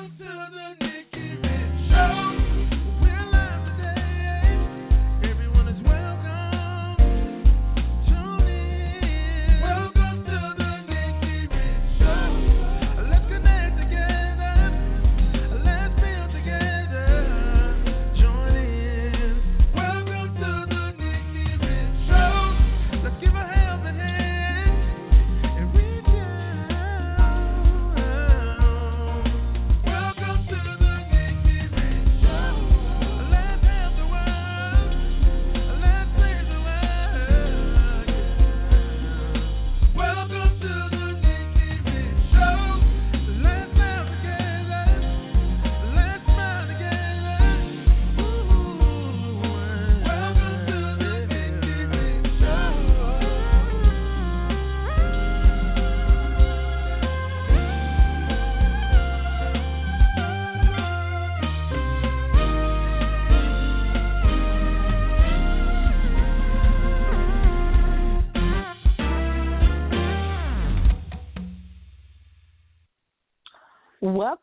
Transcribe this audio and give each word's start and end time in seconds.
to 0.00 0.24
the 0.24 0.59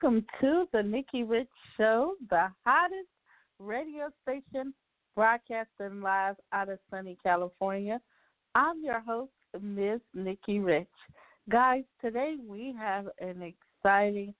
Welcome 0.07 0.25
to 0.39 0.65
the 0.71 0.81
Nikki 0.81 1.23
Rich 1.23 1.49
Show, 1.75 2.13
the 2.29 2.47
hottest 2.65 3.09
radio 3.59 4.07
station 4.21 4.73
broadcasting 5.17 5.99
live 5.99 6.37
out 6.53 6.69
of 6.69 6.79
sunny 6.89 7.17
California. 7.21 7.99
I'm 8.55 8.81
your 8.81 9.01
host, 9.01 9.33
Miss 9.61 9.99
Nikki 10.13 10.59
Rich. 10.59 10.87
Guys, 11.49 11.83
today 11.99 12.37
we 12.47 12.73
have 12.79 13.07
an 13.19 13.53
exciting 13.83 14.33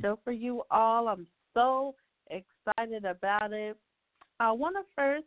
show 0.00 0.18
for 0.24 0.32
you 0.32 0.62
all. 0.72 1.06
I'm 1.06 1.28
so 1.54 1.94
excited 2.28 3.04
about 3.04 3.52
it. 3.52 3.76
I 4.40 4.50
want 4.50 4.74
to 4.74 4.82
first 4.96 5.26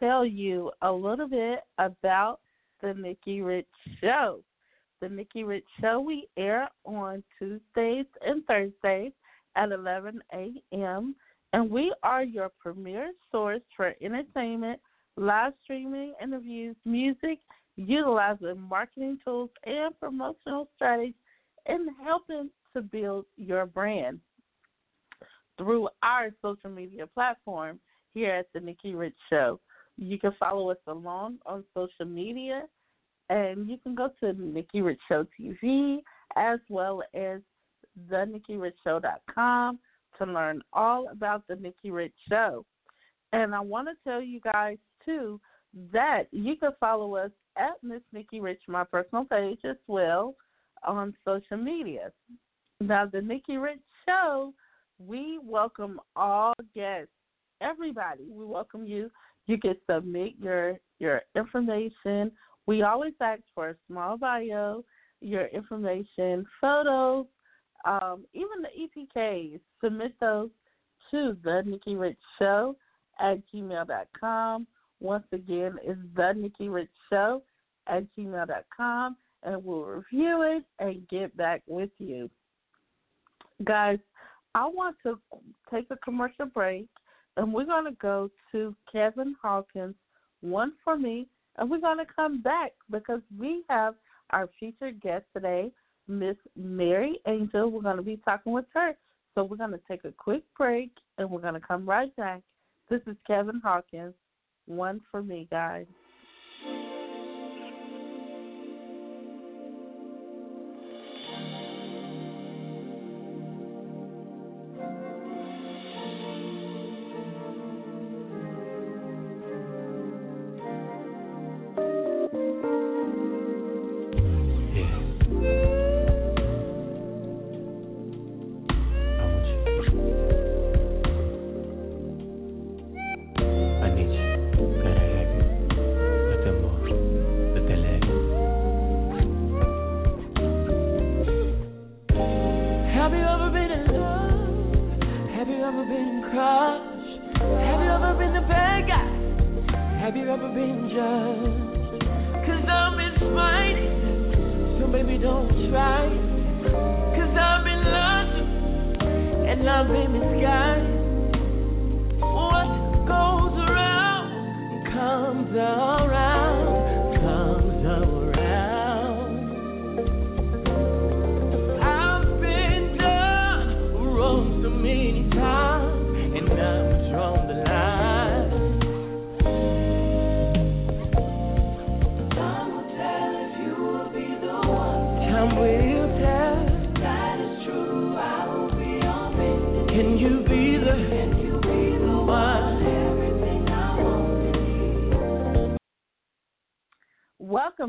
tell 0.00 0.24
you 0.24 0.72
a 0.80 0.90
little 0.90 1.28
bit 1.28 1.58
about 1.76 2.40
the 2.80 2.94
Nikki 2.94 3.42
Rich 3.42 3.66
Show 4.00 4.40
the 5.00 5.08
Nikki 5.08 5.44
Rich 5.44 5.66
Show. 5.80 6.00
We 6.00 6.28
air 6.36 6.68
on 6.84 7.22
Tuesdays 7.38 8.06
and 8.24 8.44
Thursdays 8.46 9.12
at 9.56 9.72
11 9.72 10.20
a.m. 10.32 11.14
And 11.52 11.70
we 11.70 11.92
are 12.02 12.22
your 12.22 12.50
premier 12.60 13.10
source 13.30 13.62
for 13.76 13.94
entertainment, 14.02 14.80
live 15.16 15.52
streaming, 15.64 16.14
interviews, 16.22 16.76
music, 16.84 17.38
utilizing 17.76 18.60
marketing 18.60 19.18
tools 19.24 19.50
and 19.64 19.98
promotional 19.98 20.68
strategies, 20.76 21.14
and 21.66 21.88
helping 22.02 22.50
to 22.74 22.82
build 22.82 23.24
your 23.36 23.66
brand 23.66 24.20
through 25.56 25.88
our 26.02 26.30
social 26.42 26.70
media 26.70 27.06
platform 27.06 27.80
here 28.14 28.34
at 28.34 28.46
the 28.52 28.60
Nikki 28.60 28.94
Rich 28.94 29.16
Show. 29.30 29.60
You 29.96 30.18
can 30.18 30.32
follow 30.38 30.70
us 30.70 30.78
along 30.86 31.38
on 31.46 31.64
social 31.74 32.06
media 32.06 32.62
and 33.30 33.68
you 33.68 33.78
can 33.78 33.94
go 33.94 34.10
to 34.20 34.32
Nikki 34.32 34.82
Rich 34.82 35.00
Show 35.08 35.26
TV 35.38 35.98
as 36.36 36.58
well 36.68 37.02
as 37.14 37.40
thenikkirichshow.com 38.10 39.78
to 40.18 40.24
learn 40.24 40.62
all 40.72 41.08
about 41.08 41.44
the 41.48 41.56
Nikki 41.56 41.90
Rich 41.90 42.14
Show. 42.28 42.64
And 43.32 43.54
I 43.54 43.60
want 43.60 43.88
to 43.88 44.10
tell 44.10 44.22
you 44.22 44.40
guys 44.40 44.78
too 45.04 45.40
that 45.92 46.24
you 46.32 46.56
can 46.56 46.72
follow 46.80 47.16
us 47.16 47.30
at 47.56 47.82
Miss 47.82 48.00
Nikki 48.12 48.40
Rich, 48.40 48.62
my 48.68 48.84
personal 48.84 49.24
page 49.24 49.60
as 49.64 49.76
well 49.86 50.34
on 50.86 51.14
social 51.24 51.56
media. 51.56 52.10
Now, 52.80 53.06
the 53.06 53.20
Nikki 53.20 53.56
Rich 53.56 53.80
Show, 54.06 54.54
we 54.98 55.38
welcome 55.42 56.00
all 56.16 56.54
guests, 56.74 57.12
everybody. 57.60 58.24
We 58.30 58.44
welcome 58.44 58.86
you. 58.86 59.10
You 59.46 59.58
can 59.58 59.76
submit 59.90 60.34
your 60.40 60.78
your 60.98 61.22
information 61.36 62.32
we 62.68 62.82
always 62.82 63.14
ask 63.22 63.40
for 63.54 63.70
a 63.70 63.74
small 63.86 64.18
bio, 64.18 64.84
your 65.22 65.46
information, 65.46 66.44
photos, 66.60 67.24
um, 67.86 68.26
even 68.34 68.60
the 68.60 69.08
EPKs. 69.16 69.58
Submit 69.82 70.12
those 70.20 70.50
to 71.10 71.34
the 71.42 71.62
Nikki 71.64 71.96
Rich 71.96 72.18
Show 72.38 72.76
at 73.18 73.38
gmail.com. 73.52 74.66
Once 75.00 75.24
again, 75.32 75.76
it's 75.82 75.98
the 76.14 76.34
Nikki 76.34 76.68
Rich 76.68 76.90
Show 77.10 77.42
at 77.86 78.04
gmail.com, 78.18 79.16
and 79.44 79.64
we'll 79.64 79.84
review 79.84 80.42
it 80.42 80.64
and 80.78 81.08
get 81.08 81.34
back 81.38 81.62
with 81.66 81.90
you. 81.98 82.28
Guys, 83.64 83.98
I 84.54 84.66
want 84.66 84.96
to 85.04 85.18
take 85.72 85.86
a 85.90 85.96
commercial 86.04 86.44
break, 86.44 86.86
and 87.38 87.50
we're 87.50 87.64
going 87.64 87.86
to 87.86 87.92
go 87.92 88.30
to 88.52 88.76
Kevin 88.92 89.34
Hawkins, 89.40 89.94
One 90.42 90.74
for 90.84 90.98
Me, 90.98 91.28
and 91.58 91.70
we're 91.70 91.80
going 91.80 91.98
to 91.98 92.06
come 92.14 92.40
back 92.40 92.72
because 92.90 93.20
we 93.38 93.64
have 93.68 93.94
our 94.30 94.48
featured 94.58 95.00
guest 95.00 95.24
today, 95.34 95.70
Miss 96.06 96.36
Mary 96.56 97.20
Angel. 97.26 97.70
We're 97.70 97.82
going 97.82 97.96
to 97.96 98.02
be 98.02 98.20
talking 98.24 98.52
with 98.52 98.66
her. 98.74 98.92
So 99.34 99.44
we're 99.44 99.56
going 99.56 99.72
to 99.72 99.80
take 99.88 100.04
a 100.04 100.12
quick 100.12 100.42
break 100.56 100.90
and 101.18 101.30
we're 101.30 101.40
going 101.40 101.54
to 101.54 101.60
come 101.60 101.88
right 101.88 102.14
back. 102.16 102.42
This 102.88 103.00
is 103.06 103.16
Kevin 103.26 103.60
Hawkins. 103.62 104.14
One 104.66 105.00
for 105.10 105.22
me, 105.22 105.48
guys. 105.50 105.86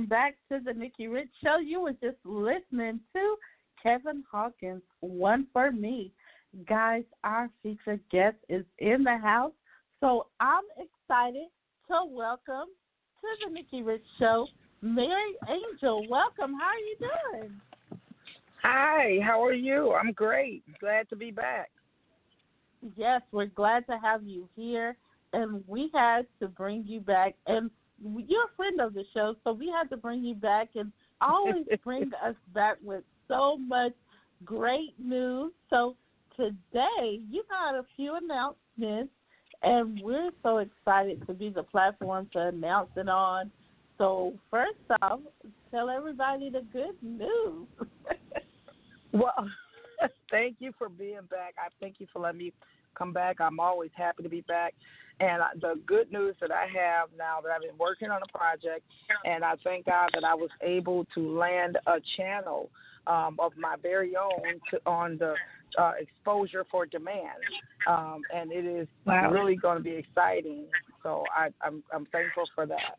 Back 0.10 0.36
to 0.52 0.60
the 0.66 0.74
Nikki 0.74 1.08
Rich 1.08 1.30
Show. 1.44 1.60
You 1.60 1.82
were 1.82 1.94
just 1.94 2.18
listening 2.26 3.00
to 3.14 3.36
Kevin 3.82 4.24
Hawkins, 4.30 4.82
One 5.02 5.46
for 5.54 5.72
Me. 5.72 6.12
Guys, 6.68 7.04
our 7.24 7.48
featured 7.62 8.02
guest 8.12 8.38
is 8.50 8.66
in 8.80 9.04
the 9.04 9.18
house, 9.18 9.54
so 10.00 10.26
I'm 10.40 10.64
excited 10.78 11.48
to 11.88 12.06
welcome 12.10 12.66
to 13.22 13.28
the 13.46 13.54
Nikki 13.54 13.84
Rich 13.84 14.04
Show, 14.18 14.48
Mary 14.82 15.36
Angel. 15.48 16.04
Welcome. 16.10 16.56
How 16.60 16.70
are 16.70 16.80
you 16.80 16.96
doing? 17.00 17.52
Hi, 18.64 19.20
how 19.24 19.44
are 19.46 19.54
you? 19.54 19.94
I'm 19.94 20.12
great. 20.12 20.64
Glad 20.80 21.08
to 21.10 21.16
be 21.16 21.30
back. 21.30 21.70
Yes, 22.96 23.22
we're 23.32 23.46
glad 23.46 23.86
to 23.86 24.00
have 24.02 24.24
you 24.24 24.50
here, 24.56 24.98
and 25.34 25.64
we 25.68 25.92
had 25.94 26.26
to 26.40 26.48
bring 26.48 26.84
you 26.88 27.00
back. 27.00 27.36
And 27.46 27.70
you're 28.02 28.46
a 28.46 28.56
friend 28.56 28.82
of 28.82 28.94
the 28.94 29.04
show, 29.14 29.36
so 29.44 29.54
we 29.54 29.68
had 29.68 29.90
to 29.90 29.98
bring 29.98 30.24
you 30.24 30.36
back 30.36 30.70
and 30.76 30.92
always 31.22 31.66
bring 31.84 32.12
us 32.26 32.36
back 32.54 32.78
with 32.84 33.04
so 33.28 33.58
much 33.58 33.94
great 34.46 34.94
news. 34.98 35.52
So 35.70 35.96
today 36.36 37.20
you 37.30 37.44
got 37.50 37.76
a 37.76 37.86
few 37.96 38.16
announcements, 38.16 39.12
and 39.64 40.00
we're 40.02 40.32
so 40.44 40.60
excited 40.60 41.26
to 41.28 41.34
be 41.34 41.50
the 41.50 41.64
platform 41.64 42.30
to 42.34 42.48
announce 42.48 42.90
it 42.96 43.10
on. 43.10 43.52
So 43.98 44.34
first 44.50 44.78
off, 45.02 45.20
tell 45.72 45.90
everybody 45.90 46.50
the 46.50 46.62
good 46.72 46.96
news. 47.02 47.68
well, 49.12 49.50
thank 50.32 50.58
you 50.60 50.72
for 50.78 50.88
being 50.90 51.28
back. 51.30 51.56
I 51.58 51.68
thank 51.80 51.96
you 52.00 52.08
for 52.12 52.20
letting 52.20 52.40
me 52.40 52.54
come 53.00 53.14
back. 53.14 53.40
I'm 53.40 53.60
always 53.60 53.92
happy 53.96 54.24
to 54.24 54.30
be 54.30 54.42
back. 54.42 54.76
And 55.22 55.42
the 55.60 55.74
good 55.86 56.12
news 56.12 56.36
that 56.40 56.52
I 56.52 56.66
have 56.66 57.10
now 57.18 57.40
that 57.42 57.52
I've 57.52 57.62
been 57.62 57.78
working 57.78 58.10
on 58.10 58.22
a 58.24 58.38
project, 58.38 58.86
and 59.26 59.44
I 59.44 59.56
thank 59.64 59.86
God 59.86 60.10
that 60.14 60.24
I 60.24 60.34
was 60.34 60.50
able 60.62 61.06
to 61.16 61.38
land 61.38 61.78
a 61.88 61.98
channel 62.16 62.70
um, 63.08 63.38
of 63.40 63.52
my 63.58 63.76
very 63.82 64.14
own 64.16 64.60
to, 64.72 64.80
on 64.86 65.18
the 65.18 65.34
uh, 65.78 65.94
exposure 66.00 66.66
for 66.72 66.86
demand, 66.86 67.40
um, 67.88 68.22
and 68.34 68.52
it 68.52 68.66
is 68.66 68.88
wow. 69.06 69.30
really 69.30 69.56
going 69.56 69.78
to 69.78 69.84
be 69.84 69.92
exciting. 69.92 70.66
So 71.04 71.24
I, 71.36 71.50
I'm 71.62 71.84
I'm 71.94 72.06
thankful 72.08 72.46
for 72.56 72.66
that. 72.66 72.96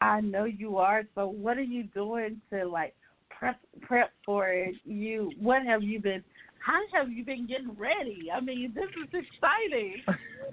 I 0.00 0.20
know 0.20 0.44
you 0.44 0.78
are. 0.78 1.02
So 1.14 1.26
what 1.28 1.58
are 1.58 1.62
you 1.62 1.84
doing 1.84 2.40
to 2.50 2.66
like 2.66 2.94
prep 3.28 3.58
prep 3.82 4.10
for 4.24 4.48
it? 4.48 4.74
You 4.84 5.32
what 5.38 5.64
have 5.64 5.82
you 5.82 6.00
been 6.00 6.24
how 6.60 6.80
have 6.92 7.10
you 7.10 7.24
been 7.24 7.46
getting 7.46 7.74
ready? 7.76 8.28
I 8.34 8.40
mean, 8.40 8.72
this 8.74 8.84
is 9.02 9.08
exciting. 9.12 10.02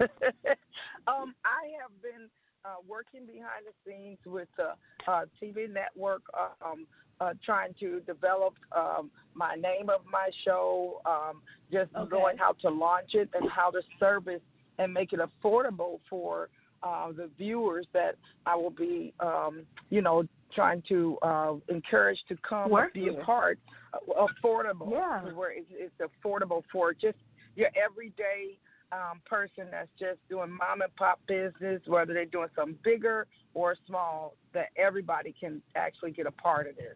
um, 1.06 1.34
I 1.44 1.68
have 1.80 1.92
been 2.02 2.28
uh, 2.64 2.76
working 2.86 3.26
behind 3.26 3.64
the 3.66 3.72
scenes 3.84 4.18
with 4.26 4.48
the 4.56 4.72
uh, 5.10 5.24
TV 5.42 5.72
network, 5.72 6.22
uh, 6.34 6.66
um, 6.66 6.86
uh, 7.20 7.32
trying 7.44 7.74
to 7.80 8.00
develop 8.00 8.54
um, 8.76 9.10
my 9.34 9.54
name 9.54 9.90
of 9.90 10.00
my 10.10 10.30
show, 10.44 11.00
um, 11.04 11.42
just 11.72 11.94
okay. 11.94 12.08
knowing 12.10 12.36
how 12.36 12.52
to 12.52 12.68
launch 12.70 13.10
it 13.14 13.28
and 13.34 13.50
how 13.50 13.70
to 13.70 13.80
service 13.98 14.40
and 14.78 14.92
make 14.92 15.12
it 15.12 15.20
affordable 15.20 16.00
for 16.08 16.48
uh, 16.82 17.10
the 17.12 17.28
viewers 17.36 17.86
that 17.92 18.16
I 18.46 18.54
will 18.54 18.70
be, 18.70 19.12
um, 19.20 19.66
you 19.90 20.00
know, 20.00 20.24
trying 20.54 20.82
to 20.88 21.18
uh, 21.22 21.54
encourage 21.68 22.18
to 22.28 22.36
come 22.48 22.70
be 22.94 23.08
a 23.08 23.24
part, 23.24 23.58
uh, 23.68 23.72
affordable, 23.94 24.90
yeah. 24.90 25.32
where 25.32 25.52
it's, 25.52 25.66
it's 25.70 25.94
affordable 26.00 26.62
for 26.72 26.92
just 26.92 27.18
your 27.56 27.68
everyday 27.76 28.58
um, 28.92 29.20
person 29.26 29.66
that's 29.70 29.88
just 29.98 30.18
doing 30.28 30.50
mom 30.50 30.80
and 30.80 30.94
pop 30.96 31.20
business, 31.26 31.80
whether 31.86 32.14
they're 32.14 32.24
doing 32.24 32.48
something 32.56 32.78
bigger 32.84 33.26
or 33.54 33.76
small, 33.86 34.34
that 34.54 34.68
everybody 34.76 35.34
can 35.38 35.60
actually 35.74 36.10
get 36.10 36.26
a 36.26 36.30
part 36.30 36.68
of 36.68 36.76
this. 36.76 36.94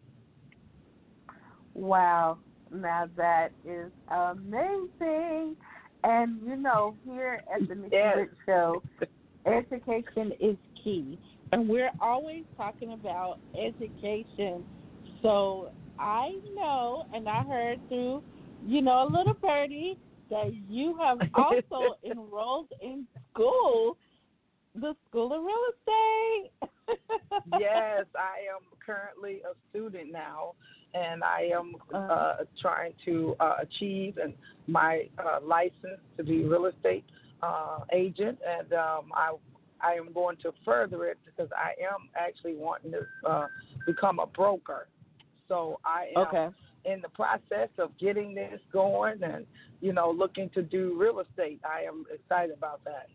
Wow, 1.73 2.37
now 2.71 3.09
that 3.17 3.49
is 3.65 3.91
amazing. 4.09 5.55
And 6.03 6.39
you 6.45 6.55
know, 6.57 6.95
here 7.05 7.41
at 7.53 7.67
the 7.67 7.75
Nikki 7.75 7.95
yes. 7.95 8.27
Show, 8.45 8.83
education 9.45 10.33
is 10.39 10.57
key. 10.83 11.17
And 11.51 11.69
we're 11.69 11.91
always 12.01 12.43
talking 12.57 12.93
about 12.93 13.39
education. 13.57 14.63
So 15.21 15.69
I 15.99 16.31
know, 16.55 17.05
and 17.13 17.27
I 17.27 17.43
heard 17.43 17.79
through, 17.87 18.23
you 18.65 18.81
know, 18.81 19.07
a 19.07 19.09
little 19.09 19.35
birdie, 19.35 19.97
that 20.29 20.51
you 20.69 20.97
have 20.97 21.19
also 21.35 21.95
enrolled 22.03 22.69
in 22.81 23.05
school, 23.31 23.97
the 24.75 24.95
School 25.09 25.33
of 25.33 25.43
Real 25.43 25.55
Estate. 25.69 26.99
yes, 27.59 28.05
I 28.15 28.41
am 28.53 28.63
currently 28.83 29.41
a 29.49 29.53
student 29.69 30.11
now, 30.11 30.53
and 30.93 31.23
I 31.23 31.49
am 31.53 31.75
uh, 31.93 31.97
uh 31.97 32.35
trying 32.61 32.93
to 33.05 33.35
uh, 33.39 33.57
achieve 33.61 34.17
and 34.17 34.33
my 34.67 35.07
uh, 35.17 35.39
license 35.43 36.01
to 36.17 36.23
be 36.23 36.43
real 36.43 36.65
estate 36.65 37.05
uh, 37.41 37.79
agent, 37.91 38.39
and 38.47 38.73
um, 38.73 39.11
I 39.13 39.33
I 39.81 39.93
am 39.93 40.13
going 40.13 40.37
to 40.37 40.53
further 40.63 41.05
it 41.05 41.17
because 41.25 41.51
I 41.55 41.71
am 41.83 42.09
actually 42.15 42.55
wanting 42.55 42.91
to 42.91 43.29
uh, 43.29 43.47
become 43.85 44.19
a 44.19 44.25
broker. 44.25 44.87
So 45.47 45.79
I 45.85 46.07
am 46.15 46.27
okay. 46.27 46.47
in 46.85 47.01
the 47.01 47.09
process 47.09 47.69
of 47.77 47.97
getting 47.99 48.33
this 48.33 48.59
going 48.71 49.21
and 49.23 49.45
you 49.81 49.93
know 49.93 50.11
looking 50.11 50.49
to 50.51 50.61
do 50.61 50.95
real 50.99 51.19
estate. 51.19 51.59
I 51.63 51.83
am 51.83 52.05
excited 52.13 52.55
about 52.55 52.83
that. 52.85 53.07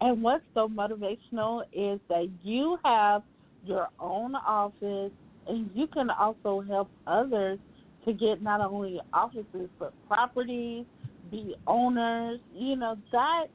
And 0.00 0.22
what's 0.22 0.44
so 0.54 0.68
motivational 0.68 1.62
is 1.72 2.00
that 2.08 2.28
you 2.42 2.78
have 2.84 3.22
your 3.64 3.88
own 3.98 4.34
office 4.34 5.12
and 5.48 5.70
you 5.74 5.86
can 5.88 6.10
also 6.10 6.60
help 6.60 6.88
others 7.06 7.58
to 8.04 8.12
get 8.12 8.42
not 8.42 8.60
only 8.60 9.00
offices 9.12 9.68
but 9.78 9.92
properties, 10.06 10.84
be 11.30 11.54
owners. 11.66 12.38
You 12.54 12.76
know, 12.76 12.96
that 13.12 13.46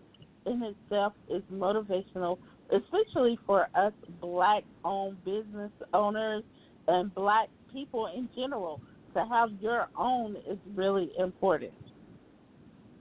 in 0.46 0.62
itself 0.64 1.14
is 1.30 1.42
motivational, 1.52 2.38
especially 2.72 3.40
for 3.46 3.68
us 3.76 3.94
black 4.20 4.64
owned 4.84 5.24
business 5.24 5.72
owners 5.94 6.44
and 6.88 7.14
black 7.14 7.50
people 7.72 8.08
in 8.16 8.30
general. 8.36 8.82
To 9.14 9.24
have 9.30 9.50
your 9.62 9.90
own 9.96 10.36
is 10.50 10.58
really 10.74 11.12
important. 11.20 11.72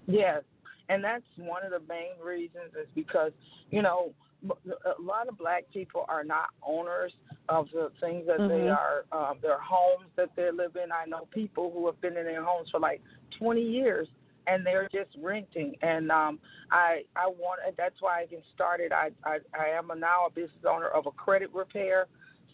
Yes, 0.06 0.42
and 0.90 1.02
that's 1.02 1.24
one 1.38 1.64
of 1.64 1.70
the 1.70 1.80
main 1.88 2.22
reasons 2.22 2.74
is 2.78 2.86
because, 2.94 3.32
you 3.70 3.80
know, 3.80 4.12
a 4.44 5.00
lot 5.00 5.28
of 5.28 5.38
black 5.38 5.64
people 5.72 6.04
are 6.08 6.22
not 6.22 6.48
owners 6.66 7.12
of 7.48 7.68
the 7.72 7.90
things 8.00 8.26
that 8.26 8.38
mm-hmm. 8.38 8.48
they 8.48 8.68
are, 8.68 9.04
um, 9.12 9.38
their 9.40 9.58
homes 9.58 10.10
that 10.16 10.30
they 10.36 10.50
live 10.50 10.76
in. 10.76 10.92
I 10.92 11.06
know 11.06 11.28
people 11.32 11.70
who 11.72 11.86
have 11.86 11.98
been 12.02 12.16
in 12.18 12.24
their 12.24 12.44
homes 12.44 12.68
for 12.70 12.80
like 12.80 13.00
20 13.38 13.62
years 13.62 14.08
and 14.46 14.66
they're 14.66 14.88
just 14.92 15.10
renting. 15.20 15.74
And 15.82 16.10
um, 16.10 16.38
I 16.70 17.02
I 17.16 17.26
want 17.26 17.60
that's 17.76 18.00
why 18.00 18.22
I 18.22 18.26
can 18.26 18.42
start 18.54 18.80
it. 18.80 18.92
I, 18.92 19.10
I 19.24 19.38
I 19.58 19.68
am 19.76 19.90
a, 19.90 19.94
now 19.94 20.26
a 20.26 20.30
business 20.30 20.64
owner 20.68 20.88
of 20.88 21.06
a 21.06 21.10
credit 21.12 21.50
repair, 21.54 22.06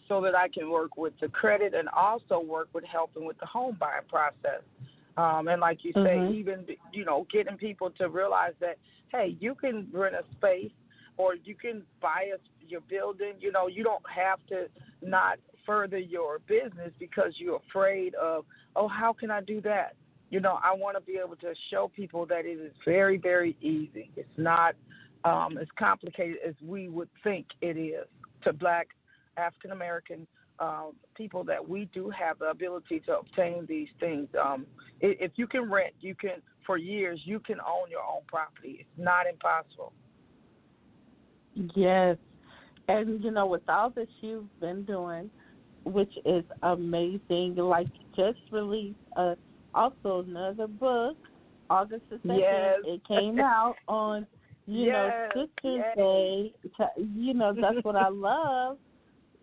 so 0.09 0.19
that 0.21 0.35
I 0.35 0.49
can 0.49 0.69
work 0.69 0.97
with 0.97 1.13
the 1.21 1.29
credit 1.29 1.73
and 1.73 1.87
also 1.89 2.41
work 2.41 2.67
with 2.73 2.83
helping 2.83 3.25
with 3.25 3.39
the 3.39 3.45
home 3.45 3.77
buying 3.79 4.03
process. 4.09 4.61
Um, 5.15 5.47
and 5.47 5.61
like 5.61 5.79
you 5.83 5.93
mm-hmm. 5.93 6.31
say, 6.31 6.37
even 6.37 6.65
you 6.91 7.05
know 7.05 7.25
getting 7.31 7.55
people 7.55 7.91
to 7.91 8.09
realize 8.09 8.53
that 8.59 8.77
hey, 9.11 9.37
you 9.39 9.55
can 9.55 9.87
rent 9.93 10.15
a 10.15 10.23
space 10.35 10.71
or 11.17 11.35
you 11.35 11.55
can 11.55 11.83
buy 12.01 12.31
a, 12.33 12.67
your 12.67 12.81
building. 12.81 13.33
You 13.39 13.53
know, 13.53 13.67
you 13.67 13.85
don't 13.85 14.03
have 14.13 14.39
to 14.47 14.67
not 15.01 15.39
further 15.65 15.97
your 15.97 16.39
business 16.39 16.91
because 16.99 17.33
you're 17.37 17.61
afraid 17.69 18.15
of 18.15 18.43
oh 18.75 18.89
how 18.89 19.13
can 19.13 19.31
I 19.31 19.41
do 19.41 19.61
that 19.61 19.95
you 20.29 20.39
know, 20.39 20.59
I 20.63 20.73
want 20.73 20.95
to 20.95 21.01
be 21.01 21.19
able 21.23 21.35
to 21.37 21.53
show 21.71 21.91
people 21.95 22.25
that 22.27 22.45
it 22.45 22.59
is 22.59 22.71
very, 22.85 23.17
very 23.17 23.57
easy. 23.61 24.11
It's 24.15 24.29
not 24.37 24.75
um, 25.23 25.57
as 25.57 25.67
complicated 25.77 26.37
as 26.47 26.53
we 26.65 26.87
would 26.89 27.09
think 27.23 27.47
it 27.61 27.77
is 27.77 28.05
to 28.43 28.53
black 28.53 28.87
African 29.39 29.71
American 29.71 30.27
um, 30.59 30.91
people 31.15 31.43
that 31.45 31.67
we 31.67 31.89
do 31.93 32.09
have 32.09 32.39
the 32.39 32.45
ability 32.45 33.01
to 33.05 33.19
obtain 33.19 33.65
these 33.67 33.87
things. 33.99 34.27
Um, 34.41 34.65
if 35.01 35.31
you 35.35 35.47
can 35.47 35.71
rent, 35.71 35.93
you 36.01 36.15
can 36.15 36.41
for 36.65 36.77
years 36.77 37.19
you 37.23 37.39
can 37.39 37.59
own 37.61 37.89
your 37.89 38.01
own 38.01 38.21
property. 38.27 38.77
It's 38.81 38.89
not 38.97 39.25
impossible. 39.27 39.93
Yes, 41.75 42.17
and 42.87 43.23
you 43.23 43.31
know, 43.31 43.47
with 43.47 43.67
all 43.67 43.89
that 43.91 44.07
you've 44.21 44.59
been 44.59 44.83
doing, 44.83 45.29
which 45.85 46.13
is 46.25 46.43
amazing, 46.63 47.55
like 47.55 47.87
just 48.15 48.39
released 48.51 48.97
a 49.15 49.35
also 49.73 50.25
another 50.27 50.67
book, 50.67 51.17
August 51.69 52.03
the 52.09 52.17
second. 52.17 52.39
Yes. 52.39 52.77
It 52.85 53.01
came 53.07 53.39
out 53.39 53.75
on 53.87 54.27
you 54.65 54.87
yes. 54.87 55.31
know 55.35 55.45
Sisters 55.45 55.83
yes. 55.87 55.97
Day. 55.97 56.53
You 56.97 57.33
know 57.33 57.53
that's 57.59 57.83
what 57.83 57.95
I 57.95 58.09
love. 58.09 58.77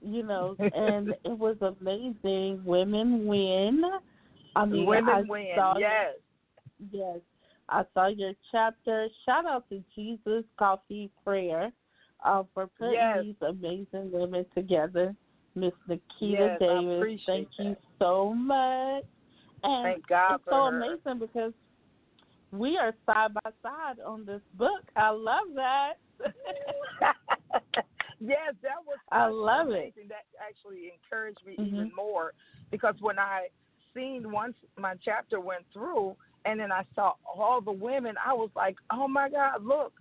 You 0.06 0.22
know, 0.22 0.54
and 0.58 1.10
it 1.24 1.38
was 1.38 1.56
amazing. 1.60 2.62
Women 2.64 3.26
win. 3.26 3.82
I 4.54 4.64
mean, 4.64 4.86
women 4.86 5.14
I 5.14 5.22
win. 5.26 5.48
Saw 5.56 5.76
yes. 5.78 6.14
Yes. 6.92 7.18
I 7.68 7.82
saw 7.92 8.06
your 8.06 8.32
chapter. 8.52 9.08
Shout 9.24 9.44
out 9.46 9.68
to 9.70 9.82
Jesus 9.94 10.44
Coffee 10.58 11.10
Prayer 11.24 11.72
uh, 12.24 12.44
for 12.54 12.68
putting 12.78 12.94
yes. 12.94 13.18
these 13.22 13.34
amazing 13.42 14.12
women 14.12 14.46
together. 14.54 15.14
Miss 15.56 15.72
Nikita 15.88 16.06
yes, 16.20 16.58
Davis, 16.60 17.20
thank 17.26 17.48
that. 17.56 17.64
you 17.64 17.76
so 17.98 18.34
much. 18.34 19.04
And 19.62 19.84
Thank 19.84 20.06
God 20.06 20.34
it's 20.36 20.44
so 20.44 20.70
her. 20.70 20.76
amazing 20.76 21.18
because 21.18 21.52
we 22.52 22.76
are 22.76 22.94
side 23.06 23.34
by 23.34 23.50
side 23.62 24.00
on 24.04 24.24
this 24.26 24.42
book. 24.54 24.82
I 24.96 25.10
love 25.10 25.54
that. 25.54 25.94
yes, 28.20 28.54
that 28.62 28.84
was. 28.86 28.98
I 29.12 29.26
love 29.26 29.70
it. 29.70 29.94
That 30.08 30.24
actually 30.40 30.92
encouraged 30.92 31.44
me 31.46 31.56
Mhm. 31.58 31.66
even 31.68 31.94
more 31.94 32.32
because 32.70 32.94
when 33.00 33.18
I 33.18 33.48
seen 33.94 34.30
once 34.30 34.56
my 34.76 34.94
chapter 34.96 35.40
went 35.40 35.64
through, 35.72 36.16
and 36.44 36.60
then 36.60 36.70
I 36.70 36.84
saw 36.94 37.14
all 37.24 37.60
the 37.60 37.72
women, 37.72 38.16
I 38.24 38.32
was 38.32 38.50
like, 38.54 38.76
oh 38.90 39.08
my 39.08 39.28
God, 39.28 39.64
look 39.64 39.92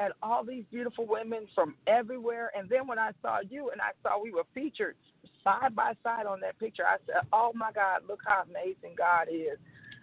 at 0.00 0.12
all 0.22 0.44
these 0.44 0.64
beautiful 0.70 1.06
women 1.06 1.46
from 1.54 1.76
everywhere. 1.86 2.50
And 2.56 2.68
then 2.68 2.86
when 2.86 2.98
I 2.98 3.12
saw 3.22 3.40
you 3.40 3.70
and 3.70 3.80
I 3.80 3.92
saw 4.02 4.20
we 4.20 4.32
were 4.32 4.44
featured 4.52 4.96
side 5.42 5.74
by 5.74 5.94
side 6.02 6.26
on 6.26 6.40
that 6.40 6.58
picture, 6.58 6.84
I 6.84 6.96
said, 7.06 7.26
oh 7.32 7.52
my 7.54 7.70
God, 7.72 8.02
look 8.08 8.20
how 8.26 8.42
amazing 8.42 8.94
God 8.96 9.28
is. 9.30 9.58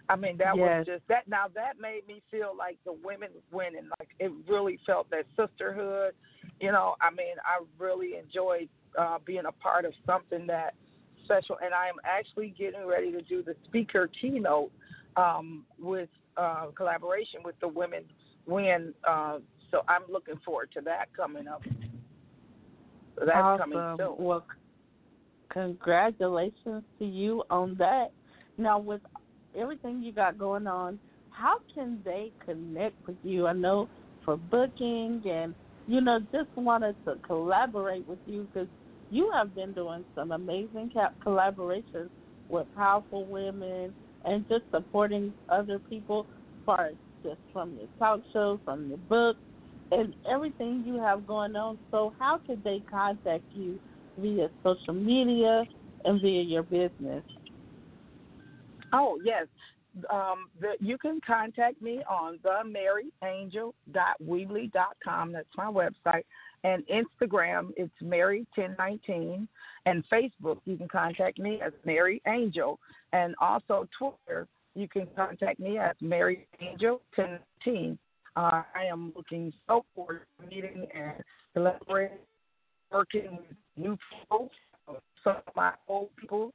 I 0.08 0.16
mean, 0.16 0.36
that 0.38 0.56
Yes. 0.56 0.78
was 0.78 0.86
just 0.86 1.08
that. 1.08 1.28
Now 1.28 1.48
that 1.54 1.80
made 1.80 2.06
me 2.06 2.22
feel 2.30 2.54
like 2.56 2.78
the 2.84 2.92
women 2.92 3.30
winning. 3.50 3.88
Like 3.98 4.10
it 4.18 4.32
really 4.48 4.78
felt 4.84 5.08
that 5.10 5.26
sisterhood. 5.36 6.14
You 6.60 6.72
know, 6.72 6.96
I 7.00 7.10
mean, 7.10 7.36
I 7.44 7.64
really 7.78 8.16
enjoyed 8.16 8.68
uh, 8.98 9.18
being 9.24 9.46
a 9.46 9.52
part 9.52 9.84
of 9.84 9.92
something 10.06 10.46
that 10.48 10.74
special. 11.24 11.56
And 11.64 11.72
I 11.72 11.88
am 11.88 11.96
actually 12.04 12.54
getting 12.58 12.86
ready 12.86 13.12
to 13.12 13.22
do 13.22 13.42
the 13.42 13.54
speaker 13.64 14.08
keynote 14.20 14.70
um, 15.16 15.64
with 15.78 16.08
uh, 16.36 16.66
collaboration 16.76 17.40
with 17.44 17.58
the 17.60 17.68
women 17.68 18.04
win. 18.46 18.94
Uh, 19.08 19.38
so 19.70 19.82
I'm 19.88 20.02
looking 20.10 20.38
forward 20.44 20.70
to 20.74 20.80
that 20.82 21.14
coming 21.16 21.48
up. 21.48 21.62
So 23.16 23.24
that's 23.26 23.38
awesome. 23.38 23.72
coming 23.72 23.96
soon. 23.98 24.24
Well, 24.24 24.46
congratulations 25.50 26.82
to 26.98 27.04
you 27.04 27.42
on 27.50 27.76
that. 27.78 28.12
Now, 28.58 28.78
with 28.78 29.00
everything 29.56 30.02
you 30.02 30.12
got 30.12 30.38
going 30.38 30.66
on, 30.66 30.98
how 31.30 31.54
can 31.74 32.00
they 32.04 32.32
connect 32.44 32.96
with 33.06 33.16
you? 33.22 33.46
I 33.46 33.52
know 33.52 33.88
for 34.24 34.36
booking 34.36 35.22
and 35.24 35.54
you 35.86 36.00
know 36.00 36.20
just 36.32 36.48
wanted 36.54 36.96
to 37.04 37.16
collaborate 37.26 38.06
with 38.06 38.20
you 38.26 38.48
because 38.52 38.68
you 39.10 39.30
have 39.34 39.54
been 39.54 39.72
doing 39.72 40.04
some 40.14 40.32
amazing 40.32 40.90
collaborations 41.26 42.08
with 42.48 42.66
powerful 42.74 43.26
women 43.26 43.94
and 44.24 44.46
just 44.48 44.64
supporting 44.70 45.34
other 45.48 45.80
people 45.88 46.20
as 46.20 46.64
far 46.64 46.86
as 46.86 46.94
just 47.24 47.40
from 47.52 47.76
your 47.78 47.88
talk 47.98 48.20
show, 48.32 48.60
from 48.64 48.88
your 48.88 48.98
book, 48.98 49.36
and 49.90 50.14
everything 50.30 50.82
you 50.86 50.98
have 51.00 51.26
going 51.26 51.56
on. 51.56 51.78
So 51.90 52.14
how 52.18 52.40
could 52.46 52.62
they 52.64 52.82
contact 52.90 53.44
you 53.52 53.78
via 54.18 54.50
social 54.62 54.94
media 54.94 55.64
and 56.04 56.20
via 56.20 56.42
your 56.42 56.62
business? 56.62 57.24
Oh 58.92 59.18
yes, 59.24 59.46
um, 60.10 60.48
the, 60.60 60.72
you 60.80 60.98
can 60.98 61.20
contact 61.26 61.80
me 61.82 62.02
on 62.08 62.38
themaryangel.weebly.com. 62.38 65.32
That's 65.32 65.48
my 65.56 65.66
website. 65.66 66.24
And 66.64 66.84
Instagram, 66.86 67.72
it's 67.76 67.92
Mary1019. 68.02 69.46
And 69.86 70.04
Facebook, 70.10 70.58
you 70.64 70.76
can 70.76 70.88
contact 70.88 71.38
me 71.38 71.60
as 71.64 71.72
Mary 71.84 72.20
Angel. 72.26 72.80
And 73.12 73.36
also 73.40 73.88
Twitter, 73.98 74.48
you 74.74 74.88
can 74.88 75.06
contact 75.14 75.60
me 75.60 75.78
as 75.78 75.94
Mary 76.00 76.48
Angel1019. 76.62 77.98
Uh, 78.34 78.62
I 78.74 78.86
am 78.90 79.12
looking 79.14 79.52
so 79.66 79.84
forward 79.94 80.22
to 80.40 80.46
meeting 80.46 80.86
and 80.94 81.22
collaborating, 81.52 82.16
working 82.90 83.32
with 83.32 83.44
new 83.76 83.98
people, 84.20 84.50
some 85.22 85.36
of 85.36 85.42
my 85.54 85.74
old 85.86 86.08
people, 86.16 86.54